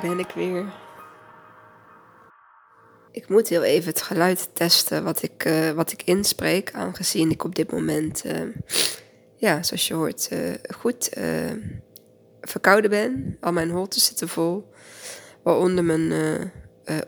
daar 0.00 0.10
ben 0.10 0.18
ik 0.18 0.30
weer. 0.34 0.72
Ik 3.10 3.28
moet 3.28 3.48
heel 3.48 3.62
even 3.62 3.88
het 3.88 4.02
geluid 4.02 4.48
testen 4.52 5.04
wat 5.04 5.22
ik, 5.22 5.44
uh, 5.44 5.70
wat 5.70 5.92
ik 5.92 6.02
inspreek, 6.02 6.72
aangezien 6.72 7.30
ik 7.30 7.44
op 7.44 7.54
dit 7.54 7.72
moment, 7.72 8.24
uh, 8.24 8.40
ja, 9.36 9.62
zoals 9.62 9.88
je 9.88 9.94
hoort, 9.94 10.28
uh, 10.32 10.54
goed 10.76 11.10
verkouden 12.40 12.90
ben. 12.90 13.36
Al 13.40 13.52
mijn 13.52 13.70
holten 13.70 14.00
zitten 14.00 14.28
vol, 14.28 14.72
waaronder 15.42 15.84
mijn 15.84 16.12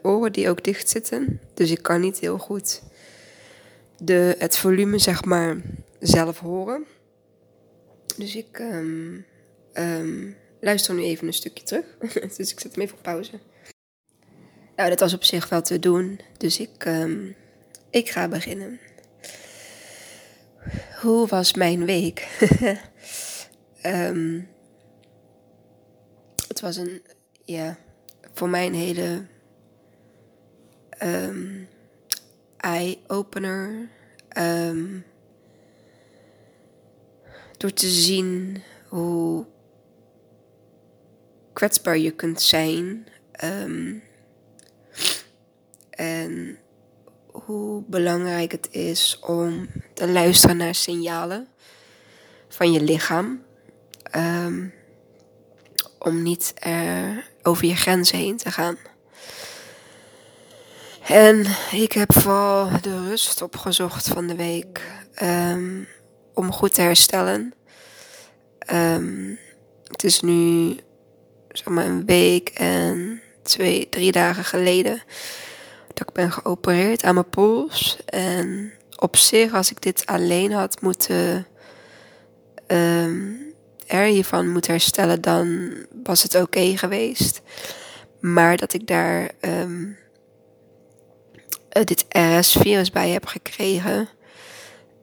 oren 0.02 0.32
die 0.32 0.48
ook 0.50 0.64
dicht 0.64 0.88
zitten. 0.88 1.40
Dus 1.54 1.70
ik 1.70 1.82
kan 1.82 2.00
niet 2.00 2.18
heel 2.18 2.38
goed 2.38 2.82
de, 3.98 4.34
het 4.38 4.56
volume, 4.56 4.98
zeg 4.98 5.24
maar, 5.24 5.56
zelf 6.00 6.38
horen. 6.38 6.84
Dus 8.16 8.36
ik 8.36 8.58
um, 8.58 9.24
um, 9.74 10.36
luister 10.66 10.94
nu 10.94 11.02
even 11.02 11.26
een 11.26 11.32
stukje 11.32 11.64
terug. 11.64 12.12
dus 12.36 12.52
ik 12.52 12.60
zet 12.60 12.74
hem 12.74 12.82
even 12.82 12.96
op 12.96 13.02
pauze. 13.02 13.40
Nou, 14.76 14.88
dat 14.88 15.00
was 15.00 15.14
op 15.14 15.24
zich 15.24 15.48
wel 15.48 15.62
te 15.62 15.78
doen. 15.78 16.20
Dus 16.36 16.60
ik, 16.60 16.84
um, 16.84 17.36
ik 17.90 18.10
ga 18.10 18.28
beginnen. 18.28 18.80
Hoe 21.00 21.26
was 21.26 21.54
mijn 21.54 21.84
week? 21.84 22.28
um, 23.82 24.48
het 26.48 26.60
was 26.60 26.76
een, 26.76 27.02
ja, 27.44 27.78
voor 28.32 28.48
mij 28.48 28.66
een 28.66 28.74
hele 28.74 29.24
um, 31.02 31.68
eye-opener. 32.56 33.88
Door 37.56 37.72
te 37.72 37.88
zien 37.88 38.62
hoe 38.88 39.35
kwetsbaar 41.56 41.98
je 41.98 42.10
kunt 42.10 42.42
zijn. 42.42 43.06
Um, 43.44 44.02
en 45.90 46.58
hoe 47.26 47.82
belangrijk 47.86 48.52
het 48.52 48.68
is 48.70 49.18
om 49.20 49.68
te 49.94 50.08
luisteren 50.08 50.56
naar 50.56 50.74
signalen 50.74 51.48
van 52.48 52.72
je 52.72 52.80
lichaam. 52.80 53.42
Um, 54.16 54.72
om 55.98 56.22
niet 56.22 56.52
er 56.54 57.30
over 57.42 57.66
je 57.66 57.76
grenzen 57.76 58.18
heen 58.18 58.36
te 58.36 58.50
gaan. 58.50 58.76
En 61.06 61.46
ik 61.72 61.92
heb 61.92 62.12
vooral 62.12 62.80
de 62.80 63.08
rust 63.08 63.42
opgezocht 63.42 64.08
van 64.08 64.26
de 64.26 64.36
week 64.36 64.82
um, 65.22 65.88
om 66.34 66.52
goed 66.52 66.74
te 66.74 66.80
herstellen. 66.80 67.54
Het 69.86 70.04
is 70.04 70.20
nu 70.20 70.76
zeg 71.56 71.68
maar 71.68 71.86
een 71.86 72.06
week 72.06 72.48
en 72.48 73.20
twee, 73.42 73.88
drie 73.88 74.12
dagen 74.12 74.44
geleden 74.44 75.02
dat 75.94 76.08
ik 76.08 76.14
ben 76.14 76.32
geopereerd 76.32 77.04
aan 77.04 77.14
mijn 77.14 77.28
pols. 77.28 77.96
En 78.04 78.72
op 78.96 79.16
zich, 79.16 79.54
als 79.54 79.70
ik 79.70 79.82
dit 79.82 80.06
alleen 80.06 80.52
had 80.52 80.80
moeten 80.80 81.46
um, 82.66 83.54
er 83.86 84.04
hiervan 84.04 84.48
moeten 84.48 84.70
herstellen, 84.70 85.20
dan 85.20 85.72
was 86.02 86.22
het 86.22 86.34
oké 86.34 86.76
geweest. 86.76 87.40
Maar 88.20 88.56
dat 88.56 88.72
ik 88.72 88.86
daar 88.86 89.30
um, 89.40 89.96
dit 91.84 92.04
RS-virus 92.08 92.90
bij 92.90 93.10
heb 93.10 93.26
gekregen, 93.26 94.08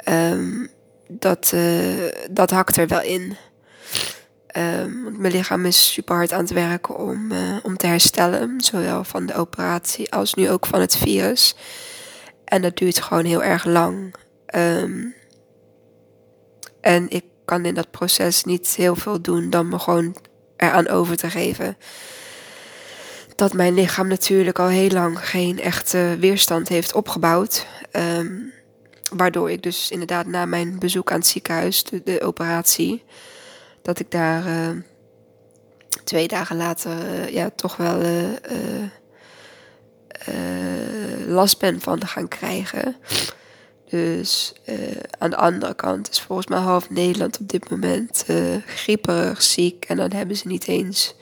um, 0.09 0.69
dat, 1.07 1.51
uh, 1.55 2.11
dat 2.31 2.49
hakt 2.49 2.77
er 2.77 2.87
wel 2.87 3.01
in. 3.01 3.37
Want 5.03 5.17
mijn 5.17 5.33
lichaam 5.33 5.65
is 5.65 5.93
super 5.93 6.15
hard 6.15 6.31
aan 6.31 6.39
het 6.39 6.51
werken 6.51 6.97
om, 6.97 7.31
uh, 7.31 7.57
om 7.63 7.77
te 7.77 7.87
herstellen. 7.87 8.61
Zowel 8.61 9.03
van 9.03 9.25
de 9.25 9.35
operatie 9.35 10.11
als 10.11 10.33
nu 10.33 10.49
ook 10.49 10.65
van 10.65 10.81
het 10.81 10.95
virus. 10.95 11.55
En 12.45 12.61
dat 12.61 12.77
duurt 12.77 13.01
gewoon 13.01 13.25
heel 13.25 13.43
erg 13.43 13.65
lang. 13.65 14.13
Um, 14.55 15.15
en 16.81 17.09
ik 17.09 17.23
kan 17.45 17.65
in 17.65 17.73
dat 17.73 17.91
proces 17.91 18.43
niet 18.43 18.67
heel 18.67 18.95
veel 18.95 19.21
doen 19.21 19.49
dan 19.49 19.67
me 19.67 19.79
gewoon 19.79 20.15
eraan 20.57 20.87
over 20.87 21.17
te 21.17 21.29
geven. 21.29 21.77
Dat 23.35 23.53
mijn 23.53 23.73
lichaam 23.73 24.07
natuurlijk 24.07 24.59
al 24.59 24.67
heel 24.67 24.89
lang 24.89 25.29
geen 25.29 25.59
echte 25.59 26.17
weerstand 26.19 26.67
heeft 26.67 26.93
opgebouwd. 26.93 27.65
Um, 27.91 28.51
waardoor 29.15 29.51
ik 29.51 29.63
dus 29.63 29.91
inderdaad 29.91 30.25
na 30.25 30.45
mijn 30.45 30.79
bezoek 30.79 31.11
aan 31.11 31.17
het 31.17 31.27
ziekenhuis, 31.27 31.83
de 31.83 32.21
operatie 32.21 33.03
dat 33.83 33.99
ik 33.99 34.11
daar 34.11 34.47
uh, 34.47 34.69
twee 36.03 36.27
dagen 36.27 36.57
later 36.57 36.91
uh, 36.91 37.29
ja, 37.29 37.49
toch 37.55 37.75
wel 37.75 38.01
uh, 38.01 38.39
last 41.27 41.59
ben 41.59 41.81
van 41.81 42.05
gaan 42.05 42.27
krijgen. 42.27 42.95
Dus 43.89 44.53
aan 45.17 45.29
de 45.29 45.35
andere 45.35 45.73
kant 45.73 46.09
is 46.09 46.21
volgens 46.21 46.47
mij 46.47 46.59
half 46.59 46.89
Nederland 46.89 47.39
op 47.39 47.49
dit 47.49 47.69
moment 47.69 48.25
grieperig, 48.65 49.41
ziek. 49.41 49.85
En 49.85 49.97
dan 49.97 50.11
hebben 50.11 50.37
ze 50.37 50.47
niet 50.47 50.67
eens 50.67 51.15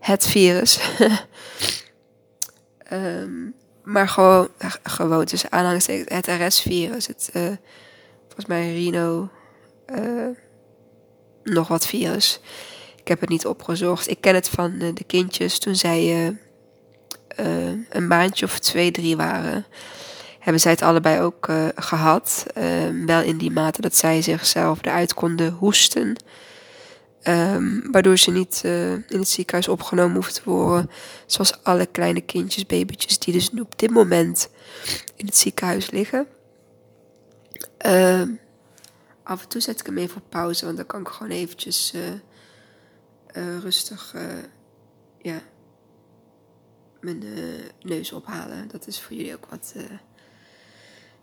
het 0.00 0.26
virus. 0.26 0.80
um, 2.92 3.54
maar 3.94 4.08
gewoon, 4.08 4.48
gewoon 4.82 5.24
dus 5.24 5.50
aanhalingstekens, 5.50 6.26
het 6.26 6.26
RS-virus. 6.26 7.06
Het, 7.06 7.30
volgens 8.26 8.46
mij 8.46 8.72
Rino 8.72 9.28
nog 11.44 11.68
wat 11.68 11.86
virus. 11.86 12.40
Ik 13.00 13.08
heb 13.08 13.20
het 13.20 13.28
niet 13.28 13.46
opgezocht. 13.46 14.10
Ik 14.10 14.20
ken 14.20 14.34
het 14.34 14.48
van 14.48 14.72
uh, 14.72 14.94
de 14.94 15.04
kindjes 15.04 15.58
toen 15.58 15.76
zij 15.76 16.02
uh, 16.04 16.26
uh, 17.46 17.78
een 17.88 18.06
maandje 18.06 18.44
of 18.44 18.58
twee, 18.58 18.90
drie 18.90 19.16
waren. 19.16 19.66
Hebben 20.38 20.62
zij 20.62 20.70
het 20.70 20.82
allebei 20.82 21.20
ook 21.20 21.48
gehad. 21.74 22.46
wel 23.06 23.22
in 23.22 23.38
die 23.38 23.50
mate 23.50 23.80
dat 23.80 23.96
zij 23.96 24.22
zichzelf 24.22 24.78
eruit 24.82 25.14
konden 25.14 25.52
hoesten. 25.52 26.16
Um, 27.28 27.92
waardoor 27.92 28.18
ze 28.18 28.30
niet 28.30 28.60
in 29.08 29.18
het 29.18 29.28
ziekenhuis 29.28 29.68
opgenomen 29.68 30.14
hoeven 30.14 30.32
te 30.32 30.40
worden. 30.44 30.90
Zoals 31.26 31.62
alle 31.62 31.86
kleine 31.86 32.20
kindjes, 32.20 32.66
babytjes, 32.66 33.18
die 33.18 33.32
dus 33.34 33.50
op 33.60 33.78
dit 33.78 33.90
moment 33.90 34.48
in 35.16 35.26
het 35.26 35.36
ziekenhuis 35.36 35.90
liggen. 35.90 36.26
Uh, 37.86 38.22
af 39.24 39.42
en 39.42 39.48
toe 39.48 39.60
zet 39.60 39.80
ik 39.80 39.86
hem 39.86 39.98
even 39.98 40.16
op 40.16 40.30
pauze, 40.30 40.64
want 40.64 40.76
dan 40.76 40.86
kan 40.86 41.00
ik 41.00 41.08
gewoon 41.08 41.32
eventjes 41.32 41.92
uh, 41.94 42.12
uh, 43.36 43.58
rustig 43.58 44.12
uh, 44.16 44.38
ja, 45.18 45.42
mijn 47.00 47.22
neus 47.82 48.12
ophalen. 48.12 48.68
Dat 48.68 48.86
is 48.86 49.00
voor 49.00 49.16
jullie 49.16 49.34
ook 49.34 49.46
wat 49.46 49.74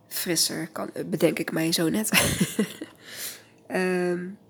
frisser, 0.07 0.67
kan, 0.67 0.89
bedenk 1.05 1.39
ik 1.39 1.51
mij 1.51 1.71
zo 1.71 1.89
net. 1.89 2.09
um, 3.67 4.37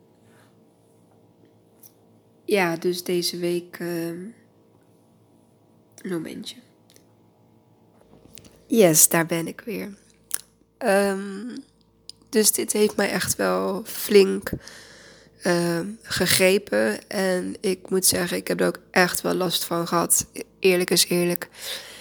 ja, 2.45 2.75
dus 2.75 3.03
deze 3.03 3.37
week 3.37 3.79
een 3.79 4.33
momentje. 6.03 6.55
Yes, 8.67 9.09
daar 9.09 9.25
ben 9.25 9.47
ik 9.47 9.61
weer. 9.61 9.93
Um, 10.77 11.63
dus 12.31 12.51
dit 12.51 12.71
heeft 12.71 12.95
mij 12.95 13.09
echt 13.09 13.35
wel 13.35 13.81
flink 13.85 14.51
uh, 15.43 15.79
gegrepen. 16.01 17.09
En 17.09 17.55
ik 17.59 17.89
moet 17.89 18.05
zeggen, 18.05 18.37
ik 18.37 18.47
heb 18.47 18.59
er 18.59 18.67
ook 18.67 18.79
echt 18.91 19.21
wel 19.21 19.33
last 19.33 19.63
van 19.63 19.87
gehad. 19.87 20.25
Eerlijk 20.59 20.89
is 20.89 21.05
eerlijk. 21.05 21.49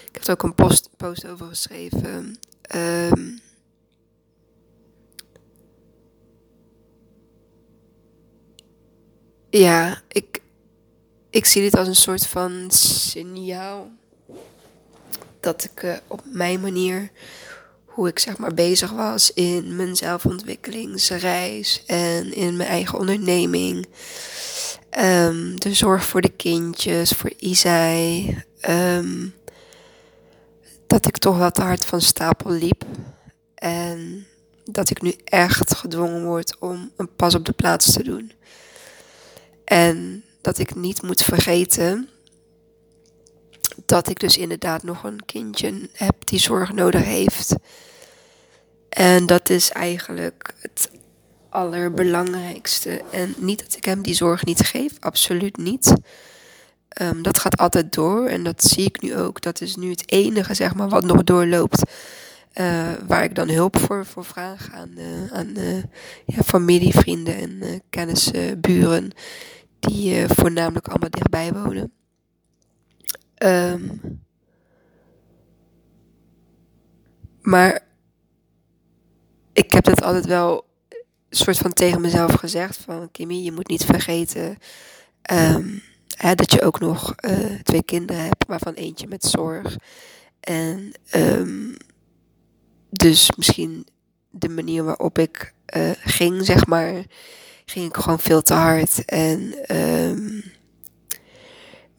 Ik 0.07 0.15
heb 0.15 0.25
er 0.25 0.33
ook 0.33 0.43
een 0.43 0.55
post, 0.55 0.89
post 0.97 1.27
over 1.27 1.47
geschreven. 1.47 2.39
Um, 2.75 3.41
ja, 9.51 10.03
ik, 10.09 10.41
ik 11.31 11.47
zie 11.47 11.63
dit 11.63 11.77
als 11.77 11.89
een 11.89 11.95
soort 11.95 12.27
van 12.27 12.71
signaal. 12.71 13.91
Dat 15.41 15.65
ik 15.65 15.83
uh, 15.83 15.97
op 16.07 16.23
mijn 16.25 16.61
manier 16.61 17.11
hoe 18.01 18.09
ik 18.09 18.19
zeg 18.19 18.39
maar 18.39 18.55
bezig 18.55 18.91
was 18.91 19.33
in 19.33 19.77
mijn 19.77 19.97
zelfontwikkelingsreis 19.97 21.83
en 21.87 22.35
in 22.35 22.57
mijn 22.57 22.69
eigen 22.69 22.99
onderneming. 22.99 23.87
Um, 25.01 25.61
de 25.61 25.75
zorg 25.75 26.05
voor 26.05 26.21
de 26.21 26.29
kindjes, 26.29 27.11
voor 27.11 27.33
Isai. 27.39 28.37
Um, 28.69 29.35
dat 30.87 31.07
ik 31.07 31.19
toch 31.19 31.39
wel 31.39 31.51
te 31.51 31.63
hard 31.63 31.85
van 31.85 32.01
stapel 32.01 32.51
liep. 32.51 32.85
En 33.55 34.27
dat 34.65 34.91
ik 34.91 35.03
nu 35.03 35.15
echt 35.25 35.75
gedwongen 35.75 36.25
word 36.25 36.57
om 36.59 36.93
een 36.97 37.15
pas 37.17 37.35
op 37.35 37.45
de 37.45 37.53
plaats 37.53 37.93
te 37.93 38.03
doen. 38.03 38.33
En 39.65 40.25
dat 40.41 40.59
ik 40.59 40.75
niet 40.75 41.03
moet 41.03 41.23
vergeten 41.23 42.09
dat 43.87 44.09
ik 44.09 44.21
dus 44.21 44.37
inderdaad 44.37 44.83
nog 44.83 45.05
een 45.05 45.25
kindje 45.27 45.89
heb 45.93 46.15
die 46.25 46.39
zorg 46.39 46.73
nodig 46.73 47.05
heeft. 47.05 47.55
En 48.89 49.27
dat 49.27 49.51
is 49.51 49.71
eigenlijk 49.71 50.55
het 50.61 50.91
allerbelangrijkste. 51.49 53.03
En 53.11 53.35
niet 53.39 53.59
dat 53.59 53.77
ik 53.77 53.85
hem 53.85 54.03
die 54.03 54.15
zorg 54.15 54.45
niet 54.45 54.61
geef, 54.61 54.93
absoluut 55.01 55.57
niet. 55.57 55.95
Ehm, 56.89 57.23
dat 57.23 57.39
gaat 57.39 57.57
altijd 57.57 57.93
door 57.93 58.27
en 58.27 58.43
dat 58.43 58.63
zie 58.65 58.85
ik 58.85 59.01
nu 59.01 59.17
ook. 59.17 59.41
Dat 59.41 59.61
is 59.61 59.77
nu 59.77 59.91
het 59.91 60.11
enige, 60.13 60.55
zeg 60.55 60.75
maar, 60.75 60.89
wat 60.89 61.05
nog 61.05 61.25
doorloopt. 61.25 61.83
Uh, 62.55 62.93
waar 63.07 63.25
ik 63.25 63.35
dan 63.35 63.49
hulp 63.49 63.79
voor, 63.79 64.07
voor 64.07 64.25
vraag 64.25 64.69
aan, 64.73 64.91
uh, 64.97 65.33
aan 65.33 65.59
uh, 65.59 65.83
ja, 66.27 66.43
familie, 66.43 66.93
vrienden 66.93 67.35
en 67.35 67.83
kennissen, 67.91 68.61
buren. 68.61 69.11
Die 69.81 70.29
voornamelijk 70.29 70.89
allemaal 70.89 71.11
dichtbij 71.11 71.53
wonen. 71.53 71.93
Um, 73.45 74.01
maar 77.41 77.81
ik 79.53 79.71
heb 79.73 79.85
dat 79.85 80.03
altijd 80.03 80.27
wel 80.27 80.65
soort 81.31 81.59
van 81.59 81.73
tegen 81.73 82.01
mezelf 82.01 82.33
gezegd. 82.33 82.77
Van 82.77 83.11
Kimmy, 83.11 83.35
je 83.35 83.53
moet 83.53 83.69
niet 83.69 83.85
vergeten 83.85 84.59
um, 85.33 85.83
hè, 86.17 86.35
dat 86.35 86.53
je 86.53 86.63
ook 86.63 86.81
nog 86.81 87.15
twee 87.63 87.83
kinderen 87.83 88.23
hebt. 88.23 88.45
Waarvan 88.47 88.75
eentje 88.75 89.07
met 89.07 89.25
zorg. 89.25 89.77
En... 90.41 90.93
Um, 91.15 91.77
dus 92.93 93.31
misschien 93.37 93.87
de 94.31 94.49
manier 94.49 94.85
waarop 94.85 95.19
ik 95.19 95.55
uh, 95.77 95.91
ging, 95.99 96.45
zeg 96.45 96.67
maar, 96.67 97.05
ging 97.65 97.87
ik 97.87 97.97
gewoon 97.97 98.19
veel 98.19 98.43
te 98.43 98.55
hard. 98.55 99.05
En 99.05 99.55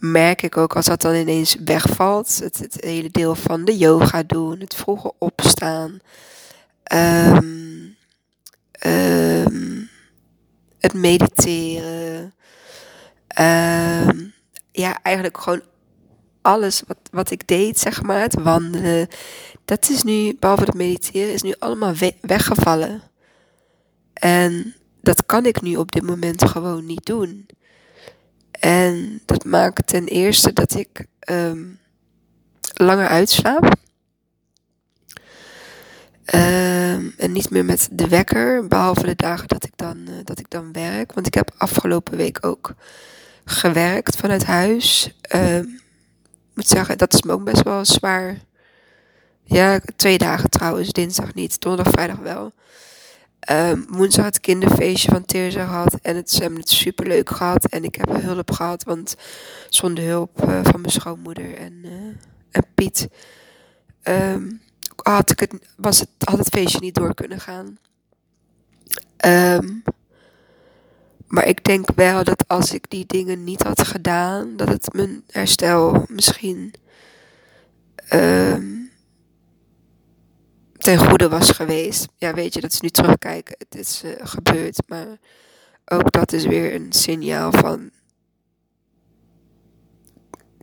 merk 0.01 0.41
ik 0.41 0.57
ook 0.57 0.75
als 0.75 0.85
dat 0.85 1.01
dan 1.01 1.15
ineens 1.15 1.55
wegvalt, 1.65 2.39
het, 2.43 2.57
het 2.57 2.77
hele 2.79 3.09
deel 3.09 3.35
van 3.35 3.65
de 3.65 3.77
yoga 3.77 4.23
doen, 4.23 4.59
het 4.59 4.75
vroege 4.75 5.13
opstaan, 5.17 5.99
um, 6.93 7.95
um, 8.85 9.89
het 10.79 10.93
mediteren. 10.93 12.33
ja, 14.71 15.01
eigenlijk 15.01 15.37
gewoon 15.37 15.61
alles 16.41 16.83
wat, 16.87 16.97
wat 17.11 17.31
ik 17.31 17.47
deed, 17.47 17.79
zeg 17.79 18.01
maar, 18.01 18.21
het 18.21 18.33
wandelen, 18.33 19.07
dat 19.65 19.89
is 19.89 20.03
nu, 20.03 20.37
behalve 20.39 20.63
het 20.63 20.73
mediteren, 20.73 21.33
is 21.33 21.41
nu 21.41 21.53
allemaal 21.59 21.93
weggevallen. 22.21 23.01
En 24.13 24.75
dat 25.01 25.25
kan 25.25 25.45
ik 25.45 25.61
nu 25.61 25.75
op 25.75 25.91
dit 25.91 26.03
moment 26.03 26.45
gewoon 26.45 26.85
niet 26.85 27.05
doen. 27.05 27.45
En 28.61 29.21
dat 29.25 29.45
maakt 29.45 29.87
ten 29.87 30.07
eerste 30.07 30.53
dat 30.53 30.75
ik 30.75 31.05
um, 31.29 31.79
langer 32.73 33.07
uitslaap. 33.07 33.63
Um, 36.33 37.13
en 37.17 37.31
niet 37.31 37.49
meer 37.49 37.65
met 37.65 37.89
de 37.91 38.07
wekker, 38.07 38.67
behalve 38.67 39.05
de 39.05 39.15
dagen 39.15 39.47
dat 39.47 39.63
ik, 39.63 39.71
dan, 39.75 39.97
uh, 39.97 40.15
dat 40.23 40.39
ik 40.39 40.49
dan 40.49 40.71
werk. 40.71 41.13
Want 41.13 41.27
ik 41.27 41.33
heb 41.33 41.51
afgelopen 41.57 42.17
week 42.17 42.45
ook 42.45 42.73
gewerkt 43.45 44.15
vanuit 44.15 44.43
huis. 44.43 45.15
Um, 45.35 45.79
moet 46.53 46.67
zeggen, 46.67 46.97
dat 46.97 47.13
is 47.13 47.21
me 47.21 47.31
ook 47.31 47.43
best 47.43 47.63
wel 47.63 47.85
zwaar. 47.85 48.37
Ja, 49.43 49.79
twee 49.95 50.17
dagen 50.17 50.49
trouwens, 50.49 50.89
dinsdag 50.89 51.33
niet, 51.33 51.61
donderdag, 51.61 51.93
vrijdag 51.93 52.17
wel. 52.17 52.53
Um, 53.49 53.85
woensdag 53.89 54.25
het 54.25 54.39
kinderfeestje 54.39 55.11
van 55.11 55.25
Teerza 55.25 55.65
gehad 55.65 55.93
en 56.01 56.15
het, 56.15 56.31
ze 56.31 56.41
hebben 56.41 56.59
het 56.59 56.69
super 56.69 57.07
leuk 57.07 57.29
gehad. 57.29 57.65
En 57.65 57.83
ik 57.83 57.95
heb 57.95 58.21
hulp 58.21 58.51
gehad, 58.51 58.83
want 58.83 59.15
zonder 59.69 60.03
hulp 60.03 60.43
uh, 60.43 60.59
van 60.63 60.81
mijn 60.81 60.93
schoonmoeder 60.93 61.55
en, 61.55 61.73
uh, 61.83 61.91
en 62.51 62.65
Piet 62.75 63.07
um, 64.03 64.61
had, 64.95 65.31
ik 65.31 65.39
het, 65.39 65.53
was 65.77 65.99
het, 65.99 66.09
had 66.17 66.37
het 66.37 66.49
feestje 66.49 66.79
niet 66.79 66.95
door 66.95 67.13
kunnen 67.13 67.39
gaan. 67.39 67.77
Um, 69.25 69.83
maar 71.27 71.47
ik 71.47 71.63
denk 71.63 71.85
wel 71.95 72.23
dat 72.23 72.47
als 72.47 72.73
ik 72.73 72.89
die 72.89 73.05
dingen 73.05 73.43
niet 73.43 73.63
had 73.63 73.87
gedaan, 73.87 74.55
dat 74.55 74.67
het 74.67 74.93
mijn 74.93 75.23
herstel 75.27 76.05
misschien 76.07 76.73
um, 78.13 78.80
ten 80.81 80.97
goede 80.97 81.29
was 81.29 81.49
geweest. 81.49 82.07
Ja, 82.17 82.33
weet 82.33 82.53
je, 82.53 82.61
dat 82.61 82.71
is 82.71 82.81
nu 82.81 82.89
terugkijken. 82.89 83.55
Het 83.57 83.79
is 83.79 84.01
uh, 84.05 84.11
gebeurd, 84.23 84.83
maar 84.87 85.17
ook 85.85 86.11
dat 86.11 86.31
is 86.33 86.45
weer 86.45 86.75
een 86.75 86.91
signaal 86.93 87.51
van. 87.51 87.89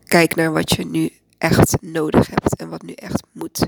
Kijk 0.04 0.34
naar 0.34 0.52
wat 0.52 0.72
je 0.72 0.86
nu 0.86 1.12
echt 1.38 1.82
nodig 1.82 2.26
hebt 2.26 2.56
en 2.56 2.68
wat 2.68 2.82
nu 2.82 2.92
echt 2.92 3.22
moet. 3.32 3.64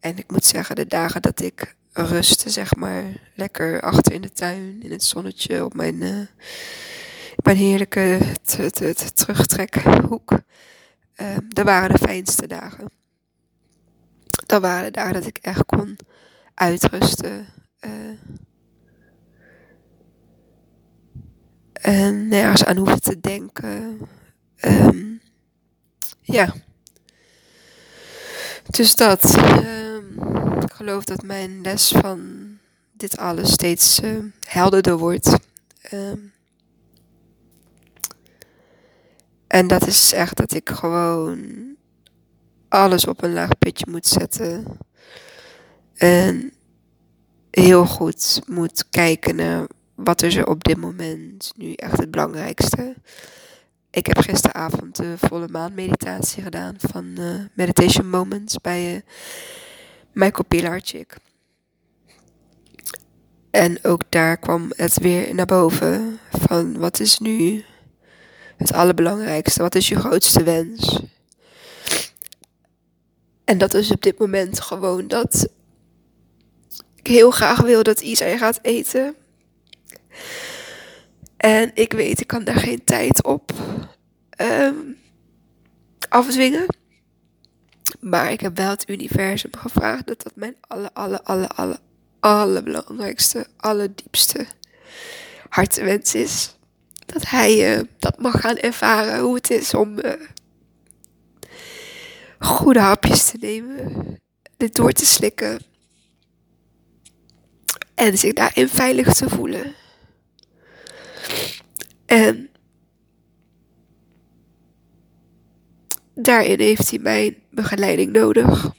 En 0.00 0.18
ik 0.18 0.30
moet 0.30 0.44
zeggen, 0.44 0.76
de 0.76 0.86
dagen 0.86 1.22
dat 1.22 1.40
ik 1.40 1.74
rusten, 1.92 2.50
zeg 2.50 2.74
maar. 2.74 3.04
Lekker 3.34 3.80
achter 3.80 4.12
in 4.12 4.20
de 4.20 4.32
tuin, 4.32 4.82
in 4.82 4.90
het 4.90 5.04
zonnetje, 5.04 5.64
op 5.64 5.74
mijn, 5.74 5.94
uh, 5.94 6.26
mijn 7.42 7.56
heerlijke 7.56 8.18
terugtrekhoek. 9.14 10.32
Uh, 11.16 11.36
dat 11.48 11.64
waren 11.64 11.90
de 11.90 11.98
fijnste 11.98 12.46
dagen. 12.46 13.01
Dat 14.52 14.60
waren 14.60 14.92
dagen 14.92 15.12
dat 15.12 15.26
ik 15.26 15.38
echt 15.38 15.64
kon 15.64 15.98
uitrusten. 16.54 17.46
En 21.72 22.28
nergens 22.28 22.64
aan 22.64 22.76
hoeven 22.76 23.00
te 23.00 23.20
denken. 23.20 24.00
Um, 24.60 25.20
ja. 26.20 26.54
Dus 28.70 28.96
dat. 28.96 29.36
Um, 29.36 30.20
ik 30.62 30.72
geloof 30.72 31.04
dat 31.04 31.22
mijn 31.22 31.60
les 31.60 31.88
van 31.88 32.48
dit 32.92 33.16
alles 33.16 33.52
steeds 33.52 34.00
uh, 34.00 34.24
helderder 34.46 34.98
wordt. 34.98 35.36
Um, 35.92 36.32
en 39.46 39.66
dat 39.66 39.86
is 39.86 40.12
echt 40.12 40.36
dat 40.36 40.54
ik 40.54 40.70
gewoon 40.70 41.62
alles 42.72 43.06
op 43.06 43.22
een 43.22 43.32
laag 43.32 43.58
pitje 43.58 43.86
moet 43.88 44.06
zetten. 44.06 44.64
En 45.94 46.52
heel 47.50 47.86
goed 47.86 48.42
moet 48.46 48.84
kijken 48.90 49.36
naar 49.36 49.66
wat 49.94 50.22
is 50.22 50.34
er 50.34 50.46
op 50.46 50.64
dit 50.64 50.76
moment 50.76 51.52
nu 51.56 51.72
echt 51.72 51.98
het 51.98 52.10
belangrijkste. 52.10 52.94
Ik 53.90 54.06
heb 54.06 54.18
gisteravond 54.18 54.96
de 54.96 55.14
volle 55.18 55.48
maan 55.48 55.74
meditatie 55.74 56.42
gedaan 56.42 56.74
van 56.78 57.04
uh, 57.18 57.34
Meditation 57.54 58.10
Moments 58.10 58.60
bij 58.60 58.94
uh, 58.94 59.00
Michael 60.12 60.44
Pilarczyk. 60.48 61.16
En 63.50 63.84
ook 63.84 64.02
daar 64.08 64.36
kwam 64.36 64.72
het 64.76 64.98
weer 64.98 65.34
naar 65.34 65.46
boven 65.46 66.18
van 66.30 66.78
wat 66.78 67.00
is 67.00 67.18
nu 67.18 67.64
het 68.56 68.72
allerbelangrijkste, 68.72 69.62
wat 69.62 69.74
is 69.74 69.88
je 69.88 69.96
grootste 69.96 70.42
wens? 70.42 71.02
En 73.52 73.58
dat 73.58 73.74
is 73.74 73.90
op 73.90 74.02
dit 74.02 74.18
moment 74.18 74.60
gewoon 74.60 75.08
dat 75.08 75.48
ik 76.96 77.06
heel 77.06 77.30
graag 77.30 77.60
wil 77.60 77.82
dat 77.82 78.00
Isa 78.00 78.36
gaat 78.36 78.58
eten. 78.62 79.14
En 81.36 81.70
ik 81.74 81.92
weet, 81.92 82.20
ik 82.20 82.26
kan 82.26 82.44
daar 82.44 82.56
geen 82.56 82.84
tijd 82.84 83.24
op 83.24 83.52
um, 84.36 84.98
afdwingen. 86.08 86.66
Maar 88.00 88.32
ik 88.32 88.40
heb 88.40 88.56
wel 88.56 88.70
het 88.70 88.88
universum 88.88 89.50
gevraagd 89.56 90.06
dat 90.06 90.22
dat 90.22 90.36
mijn 90.36 90.56
alle, 90.60 90.94
alle, 90.94 91.24
alle, 91.24 91.48
alle, 91.48 91.80
allerbelangrijkste, 92.20 93.46
allerdiepste 93.56 94.46
hartwens 95.48 96.14
is. 96.14 96.56
Dat 97.06 97.28
hij 97.28 97.76
uh, 97.76 97.82
dat 97.98 98.18
mag 98.18 98.40
gaan 98.40 98.56
ervaren 98.56 99.20
hoe 99.20 99.34
het 99.34 99.50
is 99.50 99.74
om 99.74 99.98
uh, 99.98 100.12
goede 102.42 102.80
hapjes 102.80 103.30
te 103.30 103.36
nemen, 103.40 104.18
dit 104.56 104.74
door 104.74 104.92
te 104.92 105.06
slikken 105.06 105.60
en 107.94 108.18
zich 108.18 108.32
daarin 108.32 108.68
veilig 108.68 109.14
te 109.14 109.28
voelen. 109.28 109.74
En 112.06 112.50
daarin 116.14 116.60
heeft 116.60 116.90
hij 116.90 116.98
mijn 116.98 117.36
begeleiding 117.50 118.12
nodig. 118.12 118.72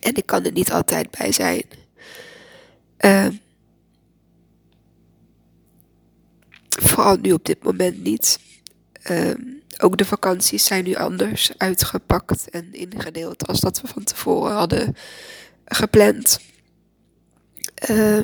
En 0.00 0.14
ik 0.14 0.26
kan 0.26 0.44
er 0.44 0.52
niet 0.52 0.72
altijd 0.72 1.10
bij 1.10 1.32
zijn. 1.32 1.64
Uh, 3.00 3.28
vooral 6.68 7.16
nu 7.16 7.32
op 7.32 7.44
dit 7.44 7.62
moment 7.62 8.02
niet. 8.02 8.40
Uh, 9.10 9.34
ook 9.78 9.96
de 9.96 10.04
vakanties 10.04 10.64
zijn 10.64 10.84
nu 10.84 10.94
anders 10.94 11.52
uitgepakt 11.56 12.50
en 12.50 12.74
ingedeeld 12.74 13.46
als 13.46 13.60
dat 13.60 13.80
we 13.80 13.86
van 13.86 14.04
tevoren 14.04 14.52
hadden 14.52 14.96
gepland. 15.64 16.40
Uh, 17.90 18.20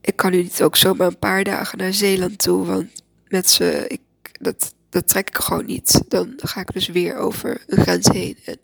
ik 0.00 0.16
kan 0.16 0.30
nu 0.30 0.42
niet 0.42 0.62
ook 0.62 0.76
zomaar 0.76 1.06
een 1.06 1.18
paar 1.18 1.44
dagen 1.44 1.78
naar 1.78 1.92
Zeeland 1.92 2.38
toe, 2.38 2.66
want 2.66 3.02
met 3.28 3.50
ze, 3.50 3.84
ik, 3.88 4.00
dat, 4.40 4.74
dat 4.88 5.08
trek 5.08 5.28
ik 5.28 5.36
gewoon 5.36 5.66
niet. 5.66 6.02
Dan 6.08 6.32
ga 6.36 6.60
ik 6.60 6.72
dus 6.72 6.88
weer 6.88 7.16
over 7.16 7.62
een 7.66 7.82
grens 7.82 8.08
heen. 8.08 8.38
En 8.44 8.58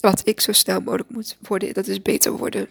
wat 0.00 0.20
ik 0.24 0.40
zo 0.40 0.52
snel 0.52 0.80
mogelijk 0.80 1.10
moet 1.10 1.36
worden, 1.40 1.74
dat 1.74 1.86
is 1.86 2.02
beter 2.02 2.32
worden. 2.32 2.68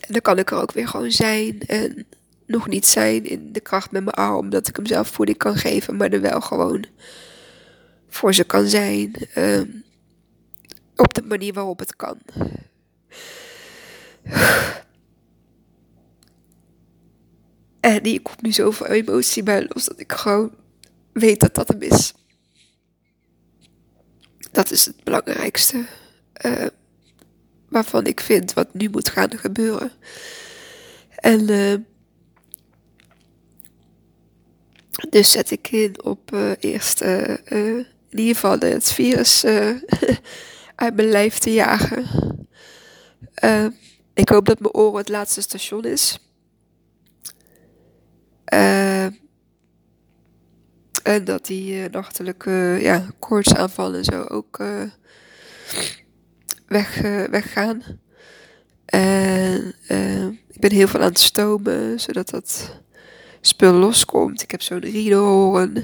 En 0.00 0.12
dan 0.12 0.20
kan 0.20 0.38
ik 0.38 0.50
er 0.50 0.60
ook 0.60 0.72
weer 0.72 0.88
gewoon 0.88 1.10
zijn. 1.10 1.60
En 1.60 2.06
nog 2.48 2.68
niet 2.68 2.86
zijn 2.86 3.24
in 3.24 3.52
de 3.52 3.60
kracht 3.60 3.90
met 3.90 4.04
mijn 4.04 4.16
arm, 4.16 4.50
dat 4.50 4.68
ik 4.68 4.76
hem 4.76 4.86
zelf 4.86 5.08
voeding 5.08 5.38
kan 5.38 5.56
geven, 5.56 5.96
maar 5.96 6.10
er 6.10 6.20
wel 6.20 6.40
gewoon 6.40 6.84
voor 8.08 8.34
ze 8.34 8.44
kan 8.44 8.66
zijn. 8.66 9.12
Ehm, 9.34 9.66
op 10.96 11.14
de 11.14 11.22
manier 11.22 11.52
waarop 11.52 11.78
het 11.78 11.96
kan. 11.96 12.18
En 17.80 18.02
die 18.02 18.20
komt 18.20 18.42
nu 18.42 18.52
zoveel 18.52 18.86
emotie 18.86 19.42
bij 19.42 19.66
los 19.68 19.84
dat 19.84 20.00
ik 20.00 20.12
gewoon 20.12 20.54
weet 21.12 21.40
dat 21.40 21.54
dat 21.54 21.68
hem 21.68 21.82
is. 21.82 22.14
Dat 24.50 24.70
is 24.70 24.86
het 24.86 25.04
belangrijkste. 25.04 25.86
Uh, 26.44 26.66
waarvan 27.68 28.06
ik 28.06 28.20
vind 28.20 28.52
wat 28.52 28.74
nu 28.74 28.88
moet 28.88 29.08
gaan 29.08 29.38
gebeuren. 29.38 29.92
En 31.08 31.50
uh, 31.50 31.74
dus 35.10 35.30
zet 35.30 35.50
ik 35.50 35.70
in 35.70 36.02
op 36.04 36.32
uh, 36.32 36.50
eerst 36.60 37.00
in 37.00 37.86
ieder 38.10 38.34
geval 38.34 38.58
het 38.58 38.92
virus 38.92 39.44
uit 40.74 40.94
mijn 40.94 41.08
lijf 41.08 41.38
te 41.38 41.52
jagen. 41.52 42.06
ik 44.14 44.28
hoop 44.28 44.46
dat 44.46 44.60
mijn 44.60 44.74
oren 44.74 44.98
het 44.98 45.08
laatste 45.08 45.40
station 45.40 45.84
is. 45.84 46.18
en 51.02 51.24
dat 51.24 51.46
die 51.46 51.88
nachtelijke 51.88 52.78
ja, 52.80 53.06
koortsaanvallen 53.18 54.04
zo 54.04 54.22
ook 54.22 54.62
weg, 56.66 57.00
weggaan. 57.30 57.82
En 58.84 59.74
ik 60.48 60.60
ben 60.60 60.72
heel 60.72 60.88
veel 60.88 61.00
aan 61.00 61.06
het 61.06 61.18
stomen, 61.18 62.00
zodat 62.00 62.28
dat 62.28 62.80
spul 63.48 63.72
loskomt. 63.72 64.42
Ik 64.42 64.50
heb 64.50 64.62
zo'n 64.62 64.78
riedelhoorn. 64.78 65.76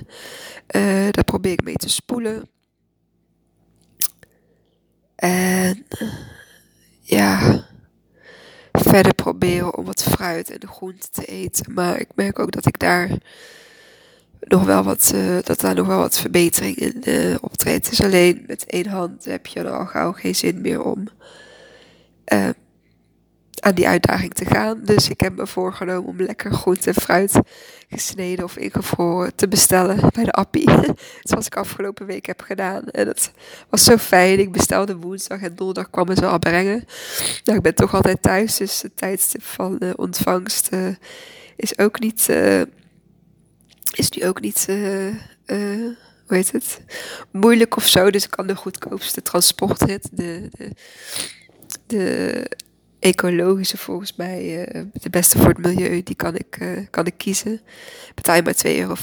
Uh, 0.76 1.08
daar 1.10 1.24
probeer 1.24 1.52
ik 1.52 1.64
mee 1.64 1.74
te 1.74 1.88
spoelen. 1.88 2.48
En 5.14 5.86
ja, 7.00 7.64
verder 8.72 9.14
proberen 9.14 9.76
om 9.76 9.84
wat 9.84 10.02
fruit 10.02 10.50
en 10.50 10.68
groente 10.68 11.08
te 11.10 11.24
eten. 11.24 11.72
Maar 11.72 12.00
ik 12.00 12.08
merk 12.14 12.38
ook 12.38 12.52
dat 12.52 12.66
ik 12.66 12.78
daar 12.78 13.10
nog 14.40 14.64
wel 14.64 14.82
wat, 14.82 15.12
uh, 15.14 15.38
dat 15.42 15.60
daar 15.60 15.74
nog 15.74 15.86
wel 15.86 15.98
wat 15.98 16.18
verbetering 16.18 16.76
in 16.76 17.02
uh, 17.04 17.36
optreedt. 17.40 17.88
Dus 17.88 18.02
alleen 18.02 18.44
met 18.46 18.64
één 18.66 18.86
hand 18.86 19.24
heb 19.24 19.46
je 19.46 19.60
er 19.60 19.70
al 19.70 19.86
gauw 19.86 20.12
geen 20.12 20.34
zin 20.34 20.60
meer 20.60 20.82
om 20.82 21.08
uh, 22.32 22.48
aan 23.64 23.74
die 23.74 23.88
uitdaging 23.88 24.34
te 24.34 24.44
gaan. 24.44 24.80
Dus 24.82 25.08
ik 25.08 25.20
heb 25.20 25.36
me 25.36 25.46
voorgenomen 25.46 26.10
om 26.10 26.20
lekker 26.20 26.52
groente 26.52 26.88
en 26.88 26.94
fruit 26.94 27.40
gesneden 27.88 28.44
of 28.44 28.56
ingevroren 28.56 29.34
te 29.34 29.48
bestellen 29.48 30.10
bij 30.12 30.24
de 30.24 30.32
Appie. 30.32 30.70
Zoals 31.22 31.46
ik 31.46 31.56
afgelopen 31.56 32.06
week 32.06 32.26
heb 32.26 32.40
gedaan. 32.40 32.88
En 32.88 33.04
dat 33.04 33.32
was 33.68 33.84
zo 33.84 33.96
fijn. 33.96 34.38
Ik 34.38 34.52
bestelde 34.52 34.96
woensdag 34.96 35.40
en 35.40 35.54
donderdag 35.54 35.90
kwamen 35.90 36.16
ze 36.16 36.26
al 36.26 36.38
brengen. 36.38 36.84
Nou, 37.44 37.56
ik 37.56 37.62
ben 37.62 37.74
toch 37.74 37.94
altijd 37.94 38.22
thuis, 38.22 38.56
dus 38.56 38.82
het 38.82 38.96
tijdstip 38.96 39.42
van 39.42 39.80
ontvangst 39.96 40.70
is 41.56 41.78
ook 41.78 42.00
niet 42.00 42.28
is 43.96 44.10
nu 44.10 44.26
ook 44.26 44.40
niet, 44.40 44.66
uh, 44.68 45.14
hoe 45.46 46.36
heet 46.36 46.52
het, 46.52 46.80
moeilijk 47.30 47.76
of 47.76 47.86
zo. 47.86 48.10
Dus 48.10 48.24
ik 48.24 48.30
kan 48.30 48.46
de 48.46 48.56
goedkoopste 48.56 49.22
transportrit, 49.22 50.08
de, 50.12 50.48
de, 50.50 50.70
de 51.86 52.46
ecologische 53.04 53.76
volgens 53.76 54.16
mij, 54.16 54.68
uh, 54.74 54.82
de 54.92 55.10
beste 55.10 55.38
voor 55.38 55.48
het 55.48 55.58
milieu, 55.58 56.02
die 56.02 56.14
kan 56.14 56.34
ik, 56.34 56.58
kan 56.90 57.06
ik 57.06 57.14
kiezen. 57.16 57.60
Betaal 58.14 58.36
je 58.36 58.42
maar 58.42 58.56
2,50 58.66 58.78
euro. 58.78 58.94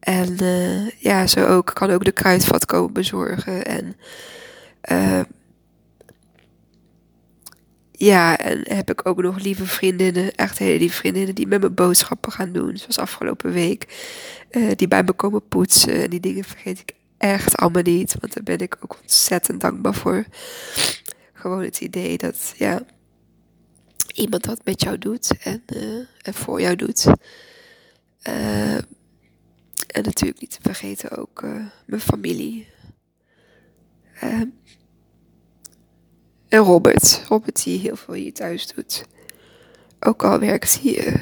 En 0.00 0.36
ja, 0.98 1.26
zo 1.26 1.46
ook, 1.46 1.70
kan 1.74 1.90
ook 1.90 2.04
de 2.04 2.12
kruidvat 2.12 2.66
komen 2.66 2.92
bezorgen. 2.92 3.64
En 3.66 3.96
ja, 8.04 8.38
en 8.38 8.74
heb 8.74 8.90
ik 8.90 9.06
ook 9.06 9.22
nog 9.22 9.42
lieve 9.42 9.66
vriendinnen, 9.66 10.34
echt 10.34 10.58
hele 10.58 10.78
lieve 10.78 10.96
vriendinnen, 10.96 11.34
die 11.34 11.46
met 11.46 11.60
me 11.60 11.70
boodschappen 11.70 12.32
gaan 12.32 12.52
doen. 12.52 12.76
Zoals 12.76 12.98
afgelopen 12.98 13.52
week. 13.52 13.86
Uh, 14.50 14.70
die 14.76 14.88
bij 14.88 15.02
me 15.02 15.12
komen 15.12 15.48
poetsen. 15.48 16.02
En 16.02 16.10
die 16.10 16.20
dingen 16.20 16.44
vergeet 16.44 16.78
ik 16.78 16.92
echt 17.18 17.56
allemaal 17.56 17.82
niet. 17.82 18.14
Want 18.20 18.34
daar 18.34 18.42
ben 18.42 18.58
ik 18.58 18.76
ook 18.80 18.98
ontzettend 19.02 19.60
dankbaar 19.60 19.94
voor. 19.94 20.24
Gewoon 21.42 21.62
het 21.62 21.80
idee 21.80 22.18
dat, 22.18 22.54
ja, 22.56 22.82
iemand 24.14 24.44
dat 24.44 24.64
met 24.64 24.82
jou 24.82 24.98
doet 24.98 25.38
en, 25.38 25.62
uh, 25.66 26.06
en 26.22 26.34
voor 26.34 26.60
jou 26.60 26.76
doet. 26.76 27.06
Uh, 28.28 28.74
en 29.86 30.02
natuurlijk 30.02 30.40
niet 30.40 30.50
te 30.50 30.58
vergeten 30.60 31.10
ook 31.18 31.42
mijn 31.86 32.00
familie. 32.00 32.66
En 34.20 34.54
Robert. 36.48 37.24
Robert 37.28 37.64
die 37.64 37.78
heel 37.78 37.96
veel 37.96 38.14
hier 38.14 38.34
thuis 38.34 38.66
doet. 38.66 39.04
Ook 40.00 40.24
al 40.24 40.38
werkt 40.38 40.80
hij 40.82 41.20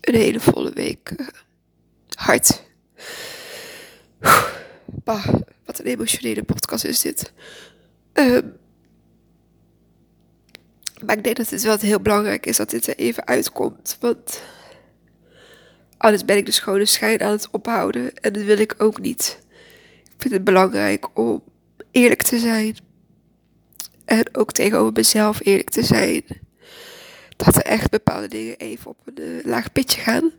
een 0.00 0.14
hele 0.14 0.40
volle 0.40 0.72
week 0.72 1.14
hard. 2.14 2.62
Bah, 5.04 5.26
wat 5.64 5.78
een 5.78 5.86
emotionele 5.86 6.42
podcast 6.42 6.84
is 6.84 7.00
dit. 7.00 7.32
Uh, 8.14 8.38
maar 11.04 11.16
ik 11.16 11.24
denk 11.24 11.36
dat 11.36 11.50
het 11.50 11.62
wel 11.62 11.78
heel 11.78 12.00
belangrijk 12.00 12.46
is 12.46 12.56
dat 12.56 12.70
dit 12.70 12.86
er 12.86 12.96
even 12.96 13.26
uitkomt. 13.26 13.96
Want 14.00 14.42
anders 15.96 16.24
ben 16.24 16.36
ik 16.36 16.46
de 16.46 16.52
schone 16.52 16.84
schijn 16.84 17.22
aan 17.22 17.30
het 17.30 17.50
ophouden. 17.50 18.14
En 18.14 18.32
dat 18.32 18.42
wil 18.42 18.58
ik 18.58 18.74
ook 18.78 19.00
niet. 19.00 19.38
Ik 20.04 20.14
vind 20.18 20.34
het 20.34 20.44
belangrijk 20.44 21.18
om 21.18 21.42
eerlijk 21.90 22.22
te 22.22 22.38
zijn. 22.38 22.76
En 24.04 24.28
ook 24.32 24.52
tegenover 24.52 24.92
mezelf 24.92 25.40
eerlijk 25.44 25.70
te 25.70 25.82
zijn. 25.82 26.24
Dat 27.36 27.56
er 27.56 27.62
echt 27.62 27.90
bepaalde 27.90 28.28
dingen 28.28 28.56
even 28.56 28.90
op 28.90 28.96
een 29.04 29.20
uh, 29.22 29.44
laag 29.44 29.72
pitje 29.72 30.00
gaan. 30.00 30.24
Uh, 30.24 30.30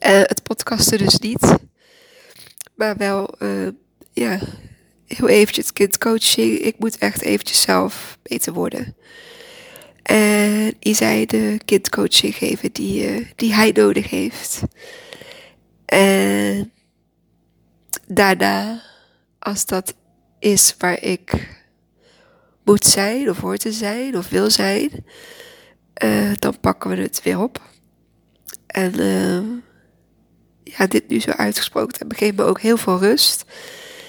het 0.00 0.42
podcasten 0.42 0.98
dus 0.98 1.18
niet. 1.18 1.56
Maar 2.74 2.96
wel, 2.96 3.34
uh, 3.38 3.68
ja, 4.12 4.38
heel 5.06 5.28
eventjes 5.28 5.72
kindcoaching. 5.72 6.58
Ik 6.58 6.78
moet 6.78 6.98
echt 6.98 7.22
eventjes 7.22 7.60
zelf 7.60 8.18
beter 8.22 8.52
worden. 8.52 8.96
En 10.02 10.74
Isai 10.78 11.26
de 11.26 11.58
kindcoaching 11.64 12.34
geven 12.34 12.72
die, 12.72 13.26
die 13.36 13.54
hij 13.54 13.70
nodig 13.70 14.10
heeft. 14.10 14.62
En 15.84 16.72
daarna 18.06 18.82
als 19.38 19.66
dat 19.66 19.94
is 20.38 20.74
waar 20.78 21.02
ik 21.02 21.48
moet 22.64 22.84
zijn, 22.84 23.30
of 23.30 23.40
hoort 23.40 23.60
te 23.60 23.72
zijn, 23.72 24.16
of 24.16 24.28
wil 24.28 24.50
zijn, 24.50 24.90
uh, 26.04 26.32
dan 26.38 26.60
pakken 26.60 26.90
we 26.90 26.96
het 26.96 27.22
weer 27.22 27.40
op. 27.40 27.62
En 28.66 29.00
uh, 29.00 29.42
ja, 30.64 30.86
dit 30.86 31.08
nu 31.08 31.20
zo 31.20 31.30
uitgesproken 31.30 31.98
hebben 31.98 32.16
geeft 32.16 32.36
me 32.36 32.42
ook 32.42 32.60
heel 32.60 32.76
veel 32.76 32.98
rust. 32.98 33.44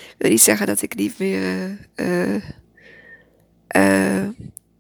Ik 0.10 0.16
wil 0.18 0.30
niet 0.30 0.42
zeggen 0.42 0.68
dat 0.68 0.82
ik 0.82 0.96
niet 0.96 1.20
meer 1.20 1.78
uh, 1.96 2.36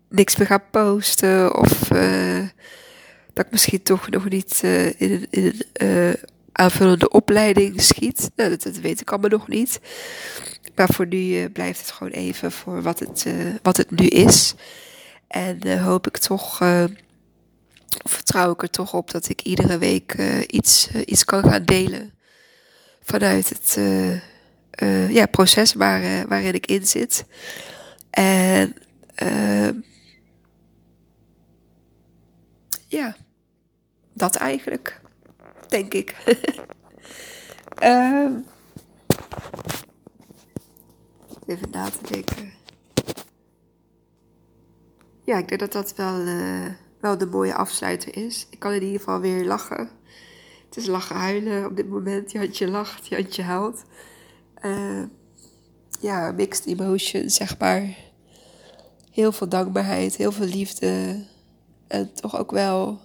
niks 0.09 0.35
meer 0.35 0.47
ga 0.47 0.57
posten, 0.57 1.57
of 1.57 1.87
dat 3.33 3.45
ik 3.45 3.51
misschien 3.51 3.83
toch 3.83 4.09
nog 4.09 4.29
niet 4.29 4.61
in, 4.97 5.27
in 5.29 5.61
een 5.73 6.17
aanvullende 6.51 7.09
opleiding 7.09 7.81
schiet. 7.81 8.29
Nou, 8.35 8.49
dat, 8.49 8.63
dat, 8.63 8.77
weet 8.77 9.01
ik 9.01 9.11
allemaal 9.11 9.29
nog 9.29 9.47
niet. 9.47 9.79
Maar 10.75 10.89
voor 10.89 11.07
nu 11.07 11.49
blijft 11.49 11.79
het 11.79 11.91
gewoon 11.91 12.13
even 12.13 12.51
voor 12.51 12.81
wat 12.81 12.99
het, 12.99 13.25
wat 13.61 13.77
het 13.77 13.91
nu 13.91 14.07
is. 14.07 14.55
En 15.27 15.79
hoop 15.79 16.07
ik 16.07 16.17
toch, 16.17 16.61
vertrouw 18.03 18.51
ik 18.51 18.61
er 18.61 18.69
toch 18.69 18.93
op 18.93 19.11
dat 19.11 19.29
ik 19.29 19.41
iedere 19.41 19.77
week 19.77 20.13
iets, 20.47 20.89
iets 20.91 21.25
kan 21.25 21.43
gaan 21.43 21.65
delen. 21.65 22.13
Vanuit 23.01 23.49
het 23.49 23.77
ja, 25.09 25.25
proces 25.25 25.73
waar, 25.73 26.27
waarin 26.27 26.53
ik 26.53 26.65
in 26.65 26.87
zit. 26.87 27.25
En 28.09 28.75
ja, 32.87 33.15
dat 34.13 34.35
eigenlijk 34.35 35.01
denk 35.67 35.93
ik. 35.93 36.15
uh, 37.83 38.29
even 41.45 41.69
na 41.71 41.89
te 41.89 42.13
denken. 42.13 42.53
Ja, 45.23 45.37
ik 45.37 45.47
denk 45.47 45.59
dat 45.59 45.71
dat 45.71 45.95
wel, 45.95 46.25
wel 47.05 47.17
de 47.17 47.25
mooie 47.25 47.55
afsluiter 47.55 48.17
is. 48.17 48.47
Ik 48.49 48.59
kan 48.59 48.73
in 48.73 48.81
ieder 48.81 48.99
geval 48.99 49.19
weer 49.19 49.45
lachen. 49.45 49.89
Het 50.65 50.77
is 50.77 50.85
lachen 50.85 51.15
huilen 51.15 51.65
op 51.65 51.75
dit 51.75 51.89
moment. 51.89 52.31
Jantje 52.31 52.67
lacht, 52.67 53.07
Jantje 53.07 53.41
huilt. 53.41 53.83
Uh, 54.61 55.03
ja, 55.99 56.31
mixed 56.31 56.65
emotions, 56.65 57.35
zeg 57.35 57.59
maar. 57.59 57.95
heel 59.11 59.31
veel 59.31 59.49
dankbaarheid, 59.49 60.15
heel 60.15 60.31
veel 60.31 60.47
liefde. 60.47 61.23
En 61.87 62.13
toch 62.13 62.37
ook 62.37 62.51
wel, 62.51 62.99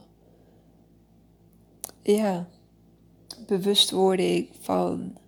ja, 2.02 2.48
bewustwording 3.46 4.48
van 4.60 5.18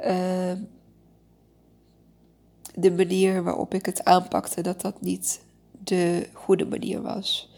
uh, 0.00 0.52
de 2.74 2.90
manier 2.90 3.42
waarop 3.42 3.74
ik 3.74 3.86
het 3.86 4.04
aanpakte, 4.04 4.60
dat 4.60 4.80
dat 4.80 5.00
niet 5.00 5.43
de 5.84 6.28
goede 6.32 6.66
manier 6.66 7.02
was. 7.02 7.52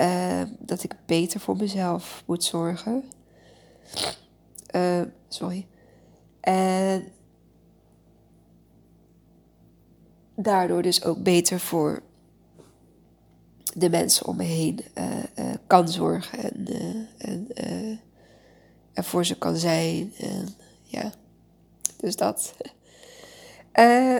Uh, 0.00 0.42
dat 0.58 0.82
ik 0.82 0.94
beter 1.06 1.40
voor 1.40 1.56
mezelf 1.56 2.22
moet 2.26 2.44
zorgen. 2.44 3.04
Uh, 4.74 5.02
sorry. 5.28 5.66
En 6.40 7.08
daardoor 10.34 10.82
dus 10.82 11.04
ook 11.04 11.22
beter 11.22 11.60
voor 11.60 12.02
de 13.74 13.90
mensen 13.90 14.26
om 14.26 14.36
me 14.36 14.44
heen 14.44 14.80
uh, 14.94 15.54
kan 15.66 15.88
zorgen 15.88 16.38
en, 16.38 17.08
en 17.18 17.50
er 18.92 19.04
voor 19.04 19.26
ze 19.26 19.38
kan 19.38 19.56
zijn. 19.56 20.12
En, 20.18 20.48
ja, 20.82 21.12
dus 21.96 22.16
dat. 22.16 22.54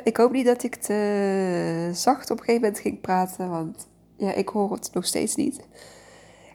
Ik 0.04 0.16
hoop 0.16 0.32
niet 0.32 0.46
dat 0.46 0.62
ik 0.62 0.74
te 0.74 1.90
zacht 1.92 2.30
op 2.30 2.38
een 2.38 2.44
gegeven 2.44 2.62
moment 2.62 2.80
ging 2.80 3.00
praten, 3.00 3.50
want 3.50 3.86
ja, 4.16 4.32
ik 4.32 4.48
hoor 4.48 4.72
het 4.72 4.90
nog 4.92 5.04
steeds 5.04 5.34
niet. 5.34 5.60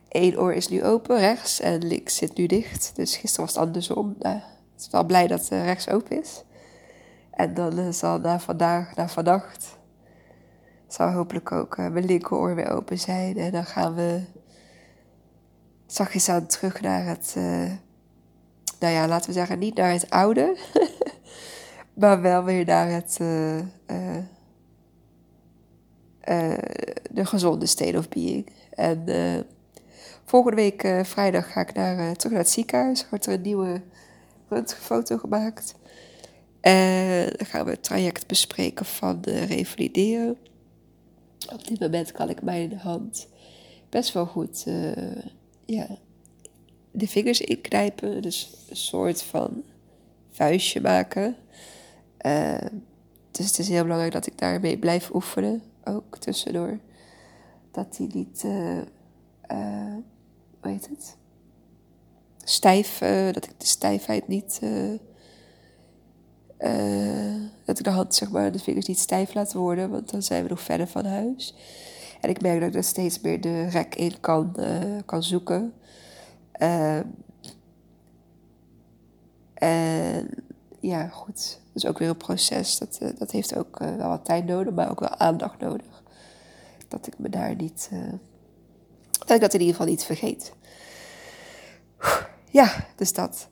Eén 0.09 0.39
oor 0.39 0.53
is 0.53 0.67
nu 0.67 0.83
open, 0.83 1.19
rechts, 1.19 1.59
en 1.59 1.87
links 1.87 2.15
zit 2.15 2.37
nu 2.37 2.45
dicht. 2.45 2.91
Dus 2.95 3.17
gisteren 3.17 3.45
was 3.45 3.55
het 3.55 3.65
andersom. 3.65 4.15
Nou, 4.19 4.35
ik 4.35 4.43
ben 4.75 4.91
wel 4.91 5.03
blij 5.03 5.27
dat 5.27 5.47
rechts 5.47 5.89
open 5.89 6.21
is. 6.21 6.43
En 7.31 7.53
dan 7.53 7.93
zal 7.93 8.19
na 8.19 8.39
vandaag, 8.39 8.95
na 8.95 9.07
vannacht, 9.09 9.77
zal 10.87 11.11
hopelijk 11.11 11.51
ook 11.51 11.77
mijn 11.77 12.05
linkeroor 12.05 12.55
weer 12.55 12.69
open 12.69 12.99
zijn. 12.99 13.37
En 13.37 13.51
dan 13.51 13.65
gaan 13.65 13.95
we 13.95 14.21
zachtjes 15.85 16.29
aan 16.29 16.45
terug 16.45 16.81
naar 16.81 17.05
het, 17.05 17.35
nou 18.79 18.93
ja, 18.93 19.07
laten 19.07 19.27
we 19.27 19.33
zeggen, 19.33 19.59
niet 19.59 19.75
naar 19.75 19.91
het 19.91 20.09
oude, 20.09 20.57
maar 21.93 22.21
wel 22.21 22.43
weer 22.43 22.65
naar 22.65 22.89
het, 22.89 23.17
de 27.11 27.25
gezonde 27.25 27.65
state 27.65 27.97
of 27.97 28.09
being. 28.09 28.49
En 28.69 29.05
volgende 30.25 30.55
week 30.55 31.01
vrijdag 31.03 31.51
ga 31.51 31.61
ik 31.61 31.73
naar, 31.73 32.15
terug 32.15 32.31
naar 32.31 32.41
het 32.41 32.51
ziekenhuis. 32.51 33.09
Wordt 33.09 33.25
er 33.25 33.33
een 33.33 33.41
nieuwe 33.41 33.81
röntgenfoto 34.49 35.17
gemaakt. 35.17 35.75
En 36.61 37.33
dan 37.37 37.45
gaan 37.45 37.65
we 37.65 37.71
het 37.71 37.83
traject 37.83 38.27
bespreken 38.27 38.85
van 38.85 39.21
uh, 39.27 39.47
revalideren. 39.47 40.37
Op 41.53 41.67
dit 41.67 41.79
moment 41.79 42.11
kan 42.11 42.29
ik 42.29 42.41
mijn 42.41 42.77
hand 42.77 43.27
best 43.89 44.13
wel 44.13 44.25
goed 44.25 44.63
ja, 45.65 45.87
de 46.91 47.07
vingers 47.07 47.41
inknijpen. 47.41 48.21
Dus 48.21 48.53
een 48.69 48.75
soort 48.75 49.21
van 49.23 49.63
vuistje 50.31 50.81
maken. 50.81 51.35
Uh, 52.23 52.57
dus 53.31 53.47
het 53.47 53.59
is 53.59 53.69
heel 53.69 53.81
belangrijk 53.81 54.13
dat 54.13 54.25
ik 54.25 54.37
daarmee 54.37 54.77
blijf 54.77 55.13
oefenen. 55.13 55.63
Ook 55.83 56.17
tussendoor. 56.17 56.79
Dat 57.71 57.95
die 57.95 58.09
niet, 58.13 58.43
uh, 58.45 58.81
hoe 60.61 60.71
heet 60.71 60.89
het? 60.89 61.17
Stijf, 62.43 62.97
dat 63.31 63.45
ik 63.45 63.53
de 63.57 63.65
stijfheid 63.65 64.27
niet 64.27 64.59
dat 67.65 67.79
ik 67.79 67.83
de 67.83 67.89
hand, 67.89 68.15
zeg 68.15 68.31
maar, 68.31 68.51
de 68.51 68.59
vingers 68.59 68.85
niet 68.85 68.99
stijf 68.99 69.33
laat 69.33 69.53
worden, 69.53 69.89
want 69.89 70.11
dan 70.11 70.21
zijn 70.21 70.43
we 70.43 70.49
nog 70.49 70.61
verder 70.61 70.87
van 70.87 71.05
huis. 71.05 71.55
En 72.21 72.29
ik 72.29 72.41
merk 72.41 72.59
dat 72.59 72.69
ik 72.69 72.75
er 72.75 72.83
steeds 72.83 73.21
meer 73.21 73.41
de 73.41 73.69
rek 73.69 73.95
in 73.95 74.19
kan, 74.19 74.55
kan 75.05 75.23
zoeken. 75.23 75.73
Uh, 76.61 76.99
en 79.53 80.29
ja, 80.79 81.07
goed. 81.07 81.59
Is 81.73 81.85
ook 81.85 81.97
weer 81.97 82.09
een 82.09 82.17
proces. 82.17 82.77
Dat, 82.77 82.99
uh, 83.01 83.09
dat 83.17 83.31
heeft 83.31 83.55
ook 83.55 83.79
wel 83.79 84.09
wat 84.09 84.25
tijd 84.25 84.45
nodig, 84.45 84.73
maar 84.73 84.89
ook 84.89 84.99
wel 84.99 85.15
aandacht 85.15 85.59
nodig. 85.59 86.03
Dat 86.87 87.07
ik 87.07 87.19
me 87.19 87.29
daar 87.29 87.55
niet. 87.55 87.89
dat 89.19 89.29
ik 89.29 89.41
dat 89.41 89.53
in 89.53 89.59
ieder 89.59 89.75
geval 89.75 89.91
niet 89.91 90.03
vergeet. 90.03 90.53
Ja, 92.49 92.87
dus 92.95 93.13
dat. 93.13 93.47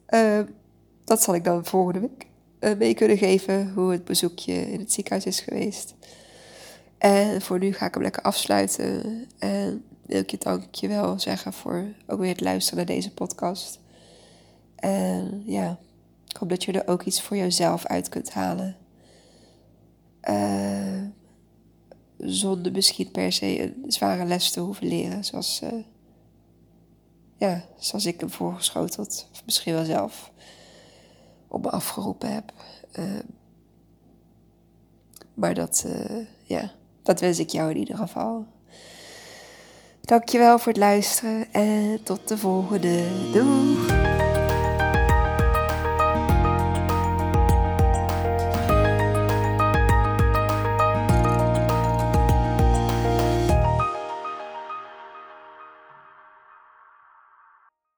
dat 1.04 1.22
zal 1.22 1.36
ik 1.36 1.44
dan 1.44 1.66
volgende 1.66 2.00
week 2.00 2.28
mee 2.78 2.94
kunnen 2.94 3.18
geven 3.18 3.72
hoe 3.74 3.92
het 3.92 4.06
bezoekje 4.06 4.72
in 4.72 4.80
het 4.80 4.92
ziekenhuis 4.92 5.26
is 5.26 5.40
geweest. 5.40 5.96
En 6.98 7.42
voor 7.42 7.60
nu 7.60 7.74
ga 7.74 7.86
ik 7.86 7.94
hem 7.94 8.04
lekker 8.04 8.22
afsluiten. 8.22 9.04
En 9.40 9.84
wil 10.06 10.20
ik 10.20 10.32
je 10.32 10.38
dankjewel 10.38 11.20
zeggen 11.20 11.54
voor 11.54 11.86
ook 12.08 12.20
weer 12.20 12.30
het 12.30 12.42
luisteren 12.42 12.78
naar 12.78 12.96
deze 12.96 13.14
podcast. 13.14 13.80
En 14.76 15.44
ja, 15.46 15.80
ik 16.32 16.38
hoop 16.38 16.50
dat 16.50 16.64
je 16.64 16.72
er 16.72 16.88
ook 16.88 17.04
iets 17.04 17.22
voor 17.22 17.38
jezelf 17.38 17.86
uit 17.86 18.10
kunt 18.10 18.34
halen. 18.34 18.78
Uh, 20.30 21.02
zonder 22.18 22.72
misschien 22.72 23.12
per 23.12 23.32
se 23.32 23.62
een 23.62 23.92
zware 23.92 24.26
les 24.26 24.52
te 24.52 24.60
hoeven 24.60 24.88
leren. 24.88 25.26
Zoals, 25.26 25.62
uh, 25.64 25.84
ja, 27.38 27.64
zoals 27.80 28.06
ik 28.06 28.20
hem 28.20 28.30
voorgeschoteld. 28.30 29.28
Of 29.32 29.46
misschien 29.46 29.74
wel 29.74 29.86
zelf 29.86 30.32
op 31.48 31.64
me 31.64 31.70
afgeroepen 31.70 32.34
heb. 32.34 32.54
Uh, 33.00 33.20
maar 35.34 35.54
dat, 35.54 35.86
ja, 36.44 36.72
dat 37.04 37.20
wens 37.20 37.40
ik 37.40 37.50
jou 37.50 37.70
in 37.70 37.78
ieder 37.78 37.98
geval. 37.98 38.46
Dankjewel 40.02 40.60
voor 40.60 40.72
het 40.72 40.82
luisteren 40.82 41.54
en 41.54 42.04
tot 42.04 42.28
de 42.28 42.38
volgende. 42.38 43.08
Doei! 43.34 44.01